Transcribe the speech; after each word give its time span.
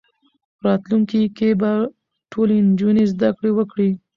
راتلونکي 0.65 1.21
کې 1.37 1.49
به 1.61 1.71
ټولې 2.31 2.57
نجونې 2.69 3.03
زدهکړې 3.13 3.51
وکړي. 3.55 3.89